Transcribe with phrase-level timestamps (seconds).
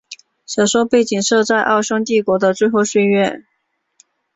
[0.47, 3.45] 小说背景设在奥匈帝国的最后岁月。